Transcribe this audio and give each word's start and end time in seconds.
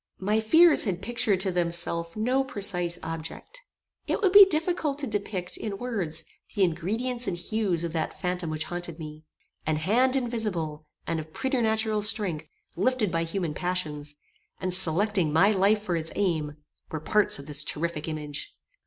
My 0.17 0.39
fears 0.39 0.85
had 0.85 1.03
pictured 1.03 1.41
to 1.41 1.51
themselves 1.51 2.15
no 2.15 2.43
precise 2.43 2.97
object. 3.03 3.61
It 4.07 4.19
would 4.19 4.31
be 4.31 4.45
difficult 4.47 4.97
to 4.97 5.05
depict, 5.05 5.57
in 5.57 5.77
words, 5.77 6.23
the 6.55 6.63
ingredients 6.63 7.27
and 7.27 7.37
hues 7.37 7.83
of 7.83 7.93
that 7.93 8.19
phantom 8.19 8.49
which 8.49 8.63
haunted 8.63 8.97
me. 8.97 9.25
An 9.63 9.75
hand 9.75 10.15
invisible 10.15 10.87
and 11.05 11.19
of 11.19 11.31
preternatural 11.33 12.01
strength, 12.01 12.47
lifted 12.75 13.11
by 13.11 13.23
human 13.25 13.53
passions, 13.53 14.15
and 14.59 14.73
selecting 14.73 15.31
my 15.31 15.51
life 15.51 15.83
for 15.83 15.95
its 15.95 16.11
aim, 16.15 16.53
were 16.89 16.99
parts 16.99 17.37
of 17.37 17.45
this 17.45 17.63
terrific 17.63 18.07
image. 18.07 18.55